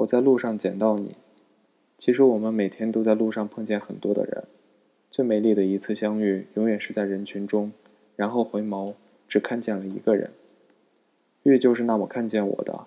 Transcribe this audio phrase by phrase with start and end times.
[0.00, 1.16] 我在路上捡到你。
[1.98, 4.44] 其实我们每天都在路上碰见很多的人，
[5.10, 7.72] 最美丽的一次相遇，永远是在人群中，
[8.16, 8.94] 然后回眸，
[9.28, 10.30] 只看见了一个人。
[11.42, 12.86] 玉就是那么看见我的。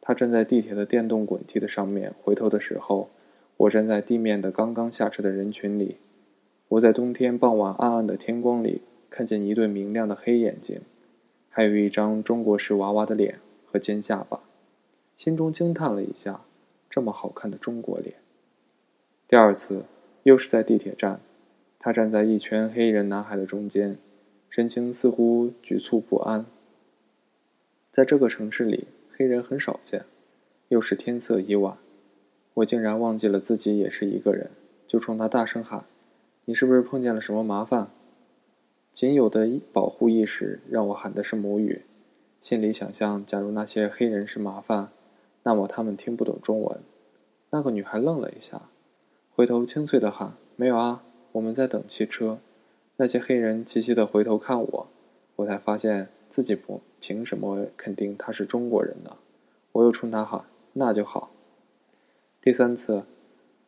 [0.00, 3.08] 他站在地铁的电动滚梯的上面，回头的时候，
[3.56, 5.96] 我站在地面的刚刚下车的人群里。
[6.68, 10.80] 我在冬天傍晚暗暗的天光里，看见一对明亮的黑眼睛，
[11.48, 14.40] 还有一张中国式娃娃的脸和尖下巴，
[15.16, 16.42] 心中惊叹了一下：
[16.92, 18.16] 这么好看的中国脸。
[19.26, 19.86] 第二次，
[20.24, 21.20] 又是在地铁站，
[21.78, 23.96] 他站在一圈黑人男孩的中间，
[24.50, 26.44] 神情似乎局促不安。
[27.90, 28.88] 在这个城市里。
[29.14, 30.06] 黑人很少见，
[30.68, 31.76] 又是天色已晚，
[32.54, 34.50] 我竟然忘记了自己也是一个人，
[34.84, 35.84] 就冲他大声喊
[36.46, 37.88] ：“你是不是碰见了什么麻烦？”
[38.90, 41.82] 仅有的保护意识让我喊的是母语，
[42.40, 44.88] 心里想象：假如那些黑人是麻烦，
[45.42, 46.80] 那么他们听不懂中文。
[47.50, 48.62] 那个女孩愣了一下，
[49.34, 52.38] 回头清脆的喊：“没有啊，我们在等汽车。”
[52.96, 54.86] 那些黑人齐齐的回头看我，
[55.36, 56.08] 我才发现。
[56.32, 59.18] 自己不凭什么肯定他是中国人呢？
[59.72, 61.30] 我又冲他喊：“那就好。”
[62.40, 63.02] 第三次，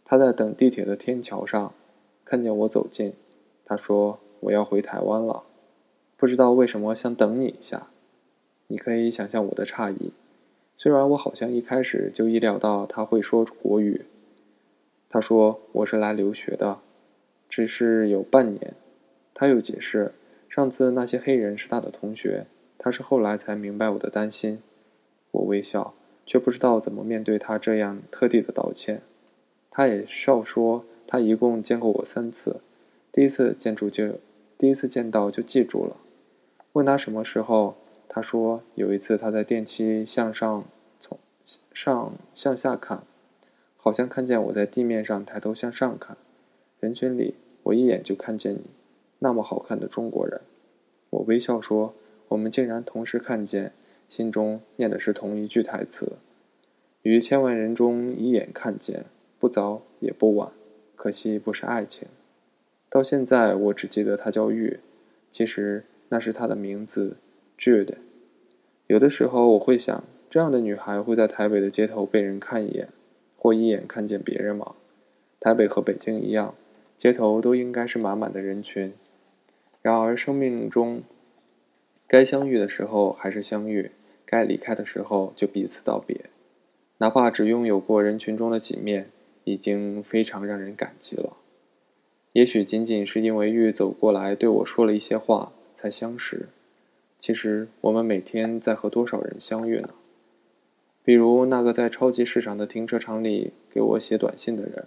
[0.02, 1.75] 他在等地铁的天桥上，
[2.25, 3.12] 看见我走近，
[3.67, 5.45] 他说：“我要回台湾了，
[6.17, 7.89] 不知道为什么想等你一下。”
[8.69, 10.14] 你可以想象我的诧异，
[10.77, 14.03] 虽然我好像一开始就意料到他会说国语。
[15.08, 16.78] 他说：“我是来留学的，
[17.48, 18.75] 只是有半年。”
[19.33, 20.12] 他又解释
[20.50, 24.58] ：“上次那些黑人是他的同学。”他是后来才明白我的担心，
[25.30, 25.95] 我微笑，
[26.27, 29.00] 却不知道怎么面对他这样特地的道歉。
[29.70, 32.61] 他也笑说，他一共见过我三次，
[33.11, 34.19] 第一次见住就，
[34.58, 35.97] 第一次见到就记住了。
[36.75, 37.77] 问他什么时候，
[38.08, 40.64] 他说有一次他在电梯向上
[40.98, 41.19] 从
[41.72, 43.02] 上向下看，
[43.77, 46.16] 好像看见我在地面上抬头向上看，
[46.80, 48.64] 人群里我一眼就看见你，
[49.18, 50.40] 那么好看的中国人。
[51.11, 51.95] 我微笑说。
[52.29, 53.73] 我们竟然同时看见，
[54.08, 56.14] 心中念的是同一句台词
[57.02, 59.05] ：“于千万人中一眼看见，
[59.39, 60.50] 不早也不晚，
[60.96, 62.08] 可惜不是爱情。”
[62.89, 64.80] 到现在，我只记得他叫玉，
[65.30, 67.18] 其实那是他的名字
[67.59, 67.95] ，Jude。
[68.87, 72.89] 有的时候，我会想，这样的女孩会在台北的街头被人看一眼，
[73.37, 74.75] 或一眼看见别人吗？
[75.41, 76.55] 台北和北京一样，
[76.97, 78.92] 街头都应该是满满的人群。
[79.83, 81.03] 然而，生命中……
[82.07, 83.91] 该相遇的时候还是相遇，
[84.27, 86.27] 该离开的时候就彼此道别。
[86.98, 89.09] 哪怕只拥有过人群中的几面，
[89.45, 91.36] 已经非常让人感激了。
[92.33, 96.48] 也许仅仅是因为玉走过来对我说了一些话，才相识。
[97.19, 99.91] 其实我们每天在和多少人相遇呢？
[101.02, 104.86] 比如那个在超级市场的停车场里给我写短信的人，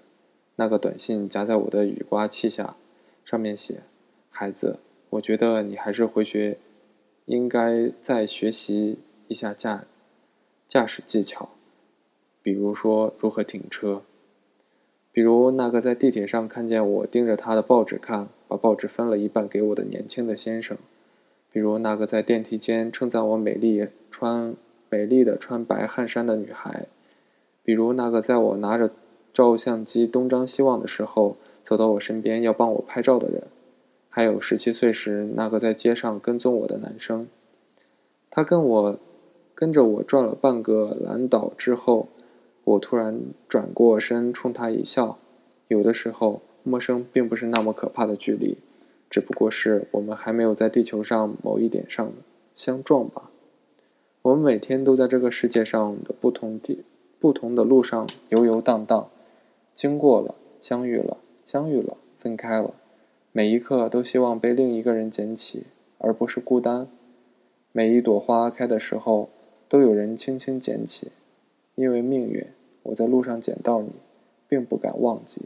[0.55, 2.75] 那个短信夹在我的雨刮器下，
[3.25, 3.81] 上面写
[4.29, 4.79] ：“孩子，
[5.11, 6.57] 我觉得你还是回学。”
[7.27, 9.83] 应该再学习一下驾
[10.65, 11.49] 驾驶技巧，
[12.41, 14.01] 比如说如何停车，
[15.11, 20.77] 比如那个在地铁上看见我盯着他的报纸看，把报纸分了一半给我的年轻的先生，
[21.51, 24.55] 比如那个在电梯间称赞我美丽穿
[24.89, 26.87] 美丽的穿白汗衫的女孩，
[27.63, 28.91] 比如那个在我拿着
[29.33, 33.43] 照相机东张西望的时候走到我身边要帮我拍照的人。
[34.09, 37.27] 还有十七岁时那个在街上跟踪我的男生，
[38.31, 38.99] 他跟我
[39.53, 42.07] 跟着我转了半个蓝岛之后，
[42.63, 45.19] 我突然转过身冲他一笑。
[45.67, 48.57] 有的时候，陌生并不是那么可怕的距离，
[49.09, 52.11] 只不过是我们还没有在地球上某一点上
[52.53, 53.29] 相撞吧。
[54.23, 56.83] 我们每天都在这个世界上的不同地、
[57.19, 59.09] 不同的路上游游荡荡，
[59.73, 62.73] 经过了，相遇了，相遇了，分开了。
[63.31, 65.63] 每一刻都希望被另一个人捡起，
[65.99, 66.87] 而不是孤单。
[67.71, 69.29] 每一朵花开的时候，
[69.69, 71.11] 都有人轻轻捡起。
[71.75, 72.43] 因为命运，
[72.83, 73.91] 我在路上捡到你，
[74.49, 75.43] 并不敢忘记。